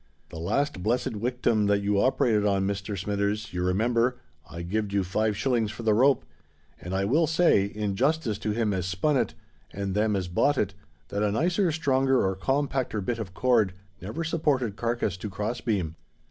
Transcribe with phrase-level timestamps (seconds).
[0.29, 2.97] "The last blessed wictim that you operated on, Mr.
[2.97, 4.17] Smithers, you remember,
[4.49, 6.25] I gived you five shillings for the rope;
[6.81, 9.35] and I will say, in justice to him as spun it
[9.71, 10.73] and them as bought it,
[11.09, 15.95] that a nicer, stronger, or compacter bit of cord never supported carkiss to cross beam.